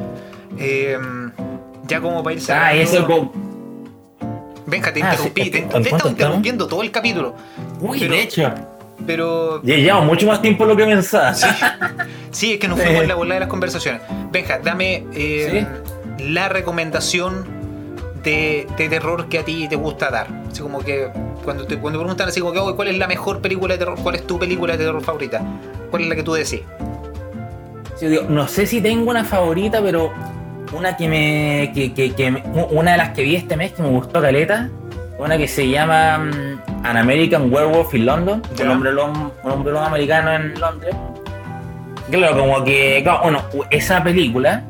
[0.59, 0.97] Eh,
[1.87, 2.53] ya como para irse.
[2.53, 3.54] Ah, eso como.
[4.67, 6.13] Venga, te Ah, interrumpí, sí, te, ¿en te he cuánto estado estamos?
[6.13, 7.35] interrumpiendo todo el capítulo.
[7.81, 8.55] Uy, Pero- de hecho.
[9.07, 11.35] Pero llevamos mucho más tiempo de lo que pensaba.
[12.31, 14.01] Sí, es que nos fuimos en la bola de las conversaciones.
[14.31, 15.67] Benja, dame eh,
[16.21, 17.45] la recomendación
[18.23, 20.29] de, de terror que a ti te gusta dar.
[20.51, 21.09] Así como que
[21.45, 23.99] cuando te, cuando preguntan así como que, "Oye, ¿cuál es la mejor película de terror?
[24.03, 25.43] ¿Cuál es tu película de terror favorita?
[25.91, 26.61] ¿Cuál es la que tú decís?
[27.97, 30.13] Sí, digo, no sé si tengo una favorita, pero
[30.77, 31.73] una que me.
[31.75, 34.69] Que, que, una de las que vi este mes que me gustó caleta.
[35.19, 38.43] Una que se llama mm, An American Werewolf in London.
[38.57, 38.65] Ya.
[38.65, 40.95] Un hombre lobo, un hombre lobo americano en Londres.
[42.11, 43.01] Claro, como que.
[43.03, 44.63] claro, bueno, esa película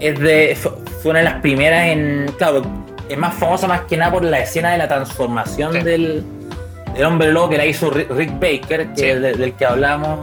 [0.00, 0.56] es de.
[0.56, 2.30] Fue, una de las primeras en.
[2.38, 2.62] Claro,
[3.08, 5.80] es más famosa más que nada por la escena de la transformación Sí.
[5.80, 6.22] del,
[6.94, 9.04] del hombre lobo que la hizo Rick, Baker, que Sí.
[9.06, 10.18] es de- del que hablamos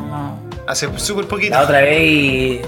[0.68, 1.56] Hace súper poquito.
[1.56, 2.62] la otra vez y.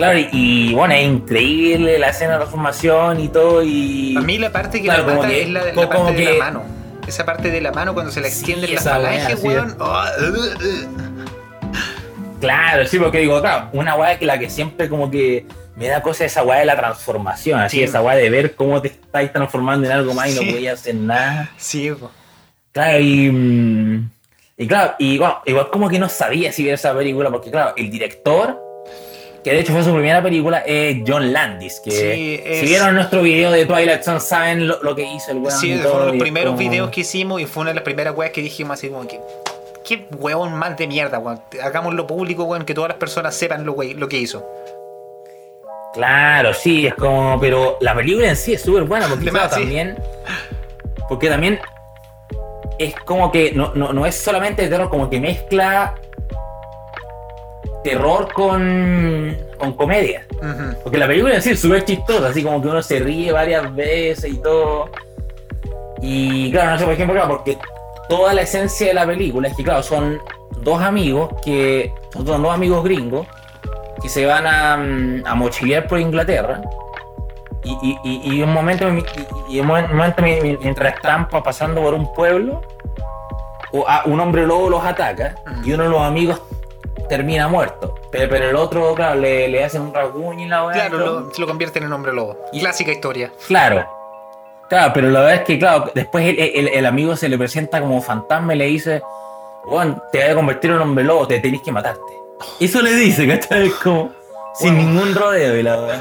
[0.00, 3.62] Claro, y, y, bueno, es increíble la escena de transformación y todo.
[3.62, 4.16] Y.
[4.16, 6.62] A mí la parte que Claro, me mata que- es la, parte de la mano.
[7.06, 9.46] Esa parte de la mano cuando se la Sí, extiende en la falange, sí.
[9.46, 9.76] weón.
[9.78, 10.40] Oh, uh, uh.
[12.40, 15.44] Claro, sí, porque digo, claro, una weá que la que siempre como que
[15.76, 17.82] me da cosa esa weá de la transformación, así Sí.
[17.82, 20.44] esa weá de ver cómo te estáis transformando en algo más y Sí.
[20.46, 21.50] no podías hacer nada.
[21.58, 22.10] Sí, po.
[22.72, 23.30] Claro, y.
[23.30, 24.10] mm,
[24.56, 27.72] Y claro, y bueno, igual como que no sabía si ver esa película, porque claro,
[27.78, 28.60] el director,
[29.42, 32.94] que de hecho fue su primera película, es John Landis, que Sí, es- si vieron
[32.94, 35.50] nuestro video de Twilight Zone saben lo, lo que hizo el weón.
[35.58, 37.84] Sí, y fueron todo, los primeros como- videos que hicimos y fue una de las
[37.84, 39.20] primeras weas que dijimos así como que.
[39.82, 41.40] Qué huevón más de mierda, weón.
[41.62, 44.46] Hagámoslo público, weón, que todas las personas sepan lo, we- lo que hizo.
[45.94, 49.46] Claro, sí, es como, pero la película en sí es súper buena porque De claro,
[49.46, 49.60] más, sí.
[49.62, 49.96] también,
[51.08, 51.58] porque también
[52.78, 55.94] es como que no, no, no es solamente terror, como que mezcla
[57.84, 60.26] terror con, con comedia.
[60.36, 60.76] Ujú.
[60.82, 63.74] Porque la película en sí es súper chistosa, así como que uno se ríe varias
[63.74, 64.90] veces y todo.
[66.02, 67.58] Y claro, no sé, por ejemplo, claro, porque
[68.08, 70.18] toda la esencia de la película es que, claro, son
[70.62, 71.92] dos amigos que.
[72.12, 73.26] Son dos amigos gringos
[74.02, 76.60] que se van a, mm, a mochilear por Inglaterra.
[77.62, 78.86] Y, y, y, un momento,
[79.50, 82.62] y, un momento mientras están pa- pasando por un pueblo,
[84.06, 86.40] un hombre lobo los ataca y uno de los amigos
[87.08, 87.94] termina muerto.
[88.10, 90.74] Pero, pero el otro, claro, le, le hacen un rasguño y la weá.
[90.74, 92.36] Claro, lo, se lo convierten en hombre lobo.
[92.52, 93.32] Y- Clásica historia.
[93.46, 93.86] Claro.
[94.68, 97.80] Claro, pero la verdad es que, claro, después el, el- el amigo se le presenta
[97.80, 99.02] como fantasma y le dice,
[99.64, 102.00] Juan, te voy a convertir en un hombre lobo, te tenés que matarte.
[102.60, 103.70] Eso le dice, ¿cachai?
[103.82, 104.10] Como,
[104.54, 106.00] sin ningún rodeo y la verdad.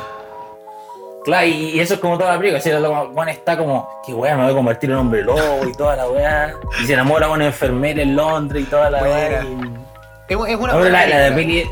[1.26, 4.44] Claro, y, eso es como toda la película, el Juan está como, qué weá, me
[4.44, 6.54] voy a convertir en hombre lobo y toda la weá.
[6.82, 9.44] Y se enamora de una enfermera en Londres y toda la weá.
[9.44, 9.89] Y-
[10.30, 11.68] Es, es una buena la, la de.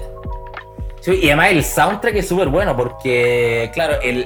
[1.02, 4.26] Sí, y además el soundtrack es súper bueno porque, claro, el,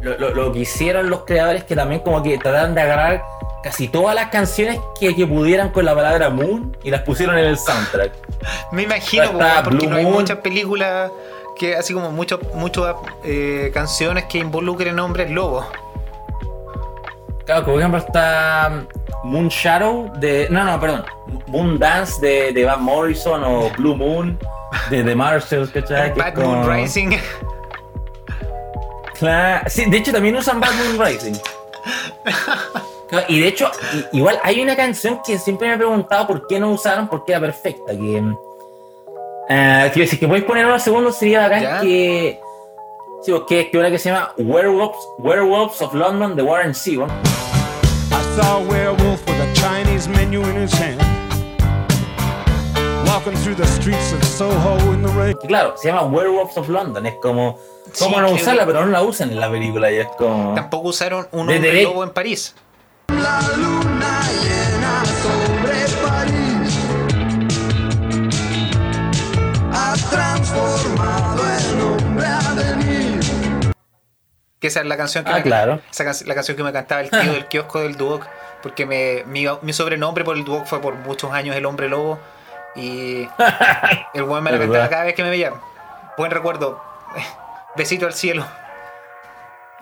[0.00, 3.22] lo, lo- lo que hicieron los creadores que también como que trataron de agarrar
[3.62, 7.46] casi todas las canciones que, que pudieran con la palabra Moon y las pusieron en
[7.46, 8.12] el soundtrack.
[8.72, 10.14] Me imagino, Está weón, porque Blue no hay Moon.
[10.16, 11.10] muchas películas
[11.56, 15.66] que, así como muchas muchas eh, canciones que involucren hombres lobos.
[17.44, 18.84] Claro, por ejemplo está
[19.24, 20.48] Moon Shadow de.
[20.50, 21.04] No, no, perdón.
[21.46, 24.38] Moon Dance de, de Van Morrison o Blue Moon
[24.90, 26.12] de The Marshalls, ¿cachai?
[26.12, 27.10] Bad Moon Rising.
[29.18, 29.64] Claro.
[29.68, 31.34] Sí, de hecho también usan Bad Moon Rising.
[33.28, 33.70] Y de hecho,
[34.12, 37.40] igual hay una canción que siempre me he preguntado por qué no usaron, porque era
[37.40, 37.92] perfecta.
[37.92, 38.22] Que,
[39.48, 41.80] eh, que si que podéis poner unos segundos sería bacán ¿Ya?
[41.80, 42.40] que.
[43.22, 47.10] Sí, que una que se llama Werewolves, Werewolves of London de Warren Zevon.
[48.36, 51.00] Saw a werewolf with a Chinese menu in his hand.
[53.06, 55.36] Walking through the streets of Soho in the rain.
[55.46, 57.06] Claro, se llama Werewolves of London.
[57.06, 57.58] Es como.
[57.98, 58.66] ¿Cómo Sí, no que- usarla?
[58.66, 60.54] Pero no la usan en la película y es como.
[60.54, 62.54] Tampoco usaron un De- hombre lobo en París.
[63.08, 63.93] La luna
[74.64, 75.78] Que esa es la canción que Ah, me, claro.
[75.90, 78.24] esa la canción que me cantaba el tío del kiosco del Duoc.
[78.62, 82.18] Porque me, mi, mi sobrenombre por el Duoc fue por muchos años el hombre lobo.
[82.74, 83.28] Y
[84.14, 85.52] el weón me la cantaba cada vez que me veía.
[86.16, 86.82] Buen recuerdo.
[87.76, 88.46] Besito al cielo.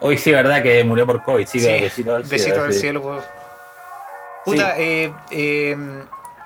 [0.01, 0.65] Hoy sí, ¿verdad?
[0.65, 1.47] Que murió por COVID.
[1.47, 2.81] Sí, Sí, besito al besito cielo, al sí.
[2.81, 3.03] cielo.
[3.03, 3.25] por-
[4.45, 5.77] Puta, eh, eh,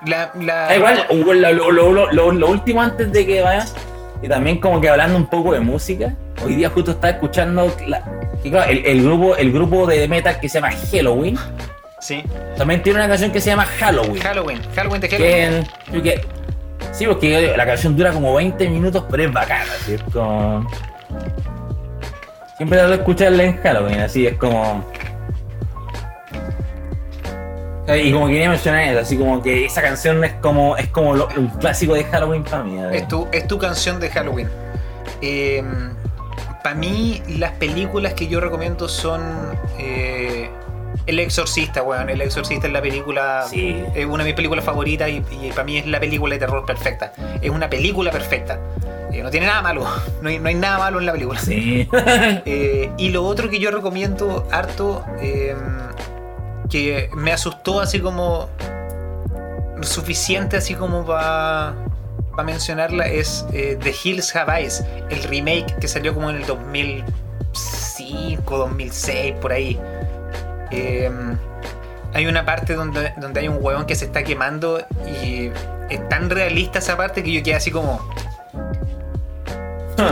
[0.05, 3.65] la, la- Ah, igual, lo- lo- lo- lo último antes de que vaya,
[4.21, 8.03] y también como que hablando un poco de música, hoy día justo estaba escuchando la-
[8.43, 11.37] que claro, el, el grupo, el grupo de metal que se llama Halloween,
[11.99, 12.23] Sí.
[12.57, 14.21] también tiene una canción que se llama Halloween.
[14.21, 14.59] Halloween.
[14.75, 16.03] Halloween de Halloween.
[16.03, 16.21] que-
[16.91, 19.71] sí, porque la canción dura como 20 minutos, pero es bacana,
[20.13, 20.67] como...
[22.57, 24.83] Siempre de escucharla en Halloween, así es como...
[27.95, 31.29] Y como quería mencionar eso, así como que esa canción es como es como lo-
[31.37, 32.77] un clásico de Halloween para mí.
[32.91, 34.49] Es tu, es tu canción de Halloween.
[36.63, 39.21] Para mí, las películas que yo recomiendo son
[39.79, 40.49] eh,
[41.05, 42.09] El Exorcista, weón.
[42.09, 43.45] El Exorcista es la película.
[43.49, 43.81] Sí.
[43.95, 45.21] Es una de mis películas favoritas y,
[45.51, 47.13] para mí es la película de terror perfecta.
[47.41, 48.59] Es una película perfecta.
[49.13, 49.85] Eh, no tiene nada malo.
[50.21, 51.39] No hay, no hay nada malo en la película.
[51.39, 51.87] Sí.
[52.45, 55.55] Eh, y lo otro que yo recomiendo harto, eh,
[56.69, 58.47] que me asustó así como
[59.81, 61.73] suficiente así como para
[62.43, 68.57] mencionarla, es eh, The Hills Have Eyes, el remake que salió como en el 2005,
[68.57, 69.79] 2006, por ahí.
[70.71, 71.09] Eh,
[72.13, 74.79] hay una parte donde, donde hay un huevón que se está quemando
[75.21, 75.51] y
[75.89, 78.01] es tan realista esa parte que yo quedé así como...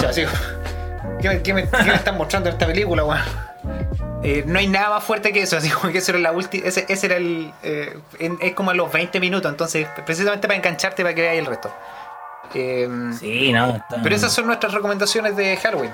[0.07, 0.37] Así como,
[1.21, 3.21] ¿Qué me, qué me- qué me están mostrando en esta película, weón?
[4.23, 6.67] Eh, no hay nada más fuerte que eso, así como que eso era la última.
[6.67, 7.51] Ese, ese era el.
[7.63, 11.39] eh, en- es como a los 20 minutos, entonces, precisamente para engancharte para que veáis
[11.39, 11.71] el resto.
[12.53, 12.87] Eh,
[13.19, 13.75] Sí, no.
[13.75, 15.91] está- Pero esas son nuestras recomendaciones de Halloween.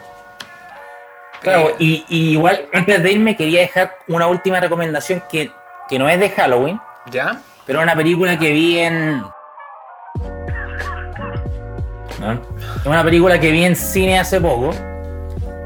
[1.42, 5.52] Claro, Eh, y, y igual antes de irme quería dejar una última recomendación que,
[5.90, 6.80] que no es de Halloween,
[7.10, 7.42] ¿Ya?
[7.66, 9.24] pero una película que vi en.
[12.20, 12.34] ¿no?
[12.34, 14.72] Es una película que vi en cine hace poco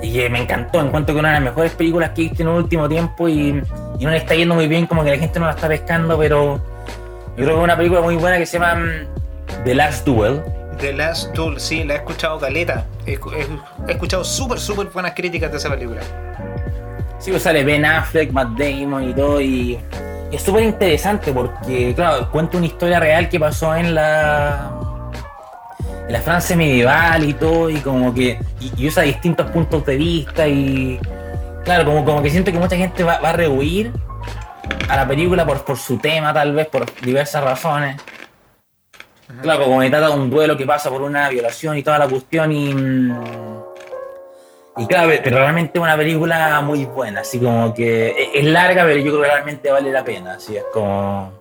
[0.01, 0.81] y que me encantó.
[0.81, 3.61] Encuentro que una de las mejores películas que he visto en el último tiempo y,
[3.99, 6.17] y no le está yendo muy bien, como que la gente no la está pescando,
[6.17, 10.05] pero yo creo que es una película muy buena que se llama mm, The Last
[10.05, 10.41] Duel.
[10.79, 12.85] The Last Duel, sí, la he escuchado caleta.
[13.05, 13.17] He-
[13.87, 16.01] he escuchado súper, súper buenas críticas de esa película.
[17.19, 19.79] Sí, pues sale Ben Affleck, Matt Damon y todo, y
[20.31, 24.69] es súper interesante porque, claro, cuenta una historia real que pasó en la
[26.09, 30.47] la Francia medieval y todo, y como que y, y usa distintos puntos de vista
[30.47, 30.99] y,
[31.63, 33.91] claro, como, como que siento que mucha gente va, va a rehuir
[34.87, 38.01] a la película por, por su tema, tal vez, por diversas razones.
[39.41, 42.07] Claro, como que trata de un duelo que pasa por una violación y toda la
[42.07, 42.73] cuestión y...
[42.73, 43.19] mm,
[44.77, 48.83] y claro, pero realmente es una película muy buena, así como que es- es larga,
[48.83, 51.31] pero yo creo que realmente vale la pena, así es como...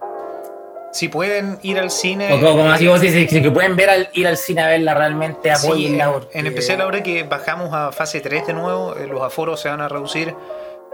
[0.95, 2.31] Si pueden ir al cine.
[2.31, 5.53] Como, como así, vos dices, que pueden ver al, ir al cine a verla, realmente
[5.57, 6.05] Sí, apoyenla.
[6.05, 9.61] en, porque- en especial ahora que bajamos a fase 3 de nuevo, eh, los aforos
[9.61, 10.33] se van a reducir.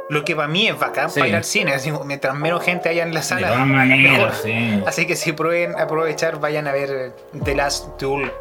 [0.08, 1.20] Lo que para mí es bacán Sí.
[1.20, 1.74] para ir al cine.
[1.74, 3.76] así mientras menos gente haya en la De sala, todas mejor.
[3.86, 4.82] maneras, sí.
[4.86, 7.12] Así que si prueben aprovechar, vayan a ver
[7.44, 8.32] The Last Duel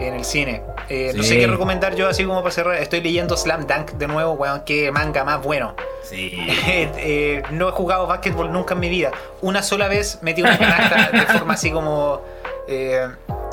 [0.00, 0.62] en el cine.
[0.88, 2.76] Eh, No sé qué recomendar yo, así como para cerrar.
[2.76, 4.62] Estoy leyendo Slam Dunk de nuevo, weón.
[4.64, 5.74] Qué manga más bueno.
[6.02, 6.30] Sí.
[6.66, 9.10] Eh, eh, no he jugado básquetbol nunca en mi vida.
[9.42, 12.20] Una sola vez metí una canasta de forma así como.
[12.68, 13.08] eh,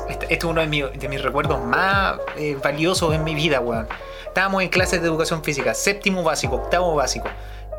[0.08, 2.16] este, este es uno de, mis- de mis recuerdos más
[2.62, 3.88] valiosos en mi vida, weón.
[4.26, 7.26] Estábamos en clases de educación física, séptimo básico, octavo básico.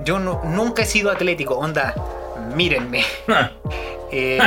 [0.04, 1.96] Yo no- nunca he sido atlético, onda,
[2.56, 3.04] mírenme.
[4.12, 4.40] Eh,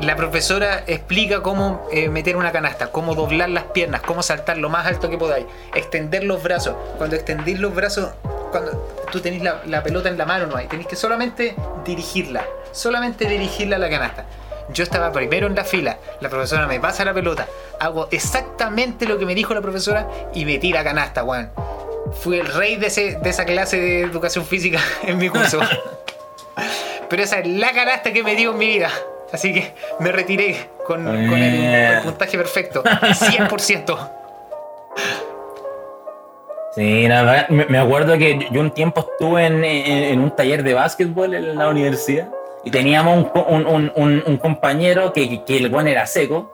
[0.00, 4.68] la profesora explica cómo eh, meter una canasta, cómo doblar las piernas, cómo saltar lo
[4.68, 6.74] más alto que podáis, extender los brazos.
[6.98, 8.10] Cuando extendís los brazos,
[8.50, 8.72] cuando
[9.12, 10.66] tú tenés la, la pelota en la mano, no hay.
[10.66, 12.44] Tenés que solamente dirigirla.
[12.72, 14.24] Solamente dirigirla a la canasta.
[14.70, 17.46] Yo estaba primero en la fila, la profesora me pasa la pelota,
[17.78, 21.52] hago exactamente lo que me dijo la profesora y me tira canasta, weón.
[22.20, 25.60] Fui el rey de, ese- de esa clase de educación física en mi curso.
[27.08, 28.90] Pero esa es la canasta que me dio en mi vida.
[29.32, 32.82] Así que me retiré con, con el, el puntaje perfecto.
[32.84, 34.10] 100%.
[36.74, 40.74] Sí, verdad, me, acuerdo que yo- un tiempo estuve en, en- en un taller de
[40.74, 42.28] básquetbol en la universidad
[42.64, 46.06] y teníamos un, co- un, un- un- un compañero que, que, que el buen era
[46.06, 46.52] seco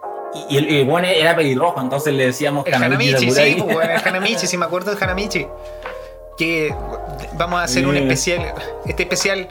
[0.49, 4.47] y el, el buen era pelirrojo, entonces le decíamos El Hanamichi sí, pues, el Hanamichi,
[4.47, 5.47] sí me acuerdo del Hanamichi.
[6.39, 6.73] Que
[7.35, 8.55] vamos a hacer un especial.
[8.87, 9.49] Este especial,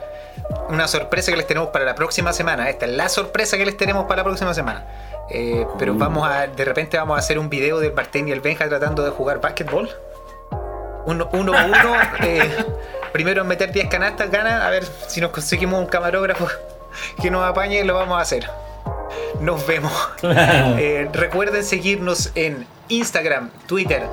[0.69, 2.69] una sorpresa que les tenemos para la próxima semana.
[2.69, 4.85] Esta es la sorpresa que les tenemos para la próxima semana.
[5.29, 8.41] Eh, pero vamos a, de repente vamos a hacer un video del Bartén y el
[8.41, 9.89] Benja tratando de jugar básquetbol.
[11.05, 11.95] Uno, uno a uno.
[12.23, 12.65] eh,
[13.11, 14.65] primero en meter 10 canastas, gana.
[14.65, 16.47] A ver si nos conseguimos un camarógrafo
[17.21, 18.49] que nos apañe, lo vamos a hacer.
[19.39, 19.91] Nos vemos.
[20.23, 24.03] Eh, recuerden seguirnos en Instagram, Twitter,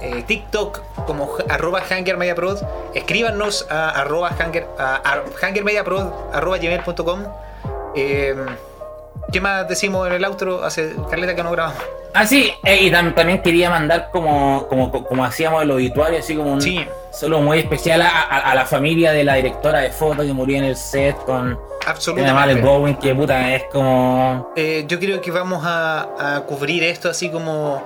[0.00, 2.62] eh, TikTok como arroba hangermediaprod.
[2.94, 7.24] Escríbanos a arroba hanger, a, hangermediaprod arroba gmail.com.
[7.94, 8.34] Eh,
[9.32, 10.62] ¿Qué más decimos en el outro?
[10.64, 11.82] Hace caleta que no grabamos.
[12.14, 16.34] Ah, sí, eh, y tam- también quería mandar como, como, como hacíamos el obituario, así
[16.34, 16.86] como un Sí.
[17.12, 20.56] solo muy especial a, a- a la familia de la directora de foto que murió
[20.58, 22.52] en el set con Absolutamente.
[22.52, 24.52] el Bowen, que puta, es como.
[24.56, 27.82] Eh, yo creo que vamos a, a cubrir esto así como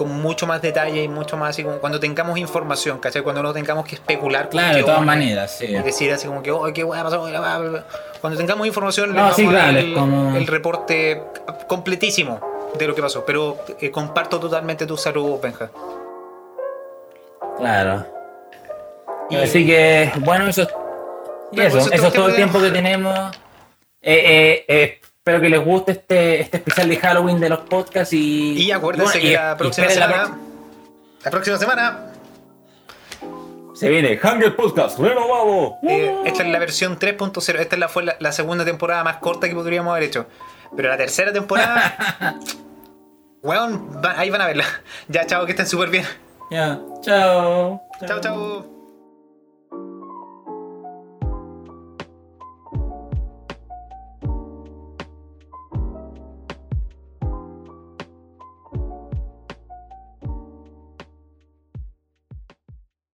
[0.00, 3.20] con mucho más detalle y mucho más así como cuando tengamos información, ¿cachai?
[3.20, 4.48] Cuando no tengamos que especular.
[4.48, 5.66] Claro, de todas maneras, sí.
[5.66, 7.22] Y decir así como que, oh, qué hueá pasó.
[7.22, 7.84] bla, bla, bla".
[8.18, 11.22] Cuando tengamos información, No, sí, claro, el, es como- el reporte
[11.68, 12.40] completísimo
[12.78, 13.26] de lo que pasó.
[13.26, 15.70] Pero eh, comparto totalmente tu saludo, Benja.
[17.58, 18.06] Claro.
[19.28, 20.66] Y- Así que, bueno, eso,
[21.52, 23.36] y eso, eso es todo el tiempo que tenemos.
[24.00, 28.14] Eh, eh, eh, espero que les guste este, este especial de Halloween de los podcasts
[28.14, 28.52] y.
[28.54, 30.38] Y acuérdense bueno, que y- la próxima la semana.
[31.24, 32.06] La próxima semana.
[33.74, 35.76] Se viene Hunger Podcast renovado.
[35.82, 37.58] eh, esta es la versión 3.0.
[37.60, 40.26] Esta es la, fue la, la segunda temporada más corta que podríamos haber hecho.
[40.76, 42.38] Pero la tercera temporada.
[43.42, 44.64] Weón, ahí van a verla.
[45.08, 46.04] Ya, chao, que estén súper bien.
[46.50, 47.80] Ya, chao.
[48.06, 48.79] Chao, chao.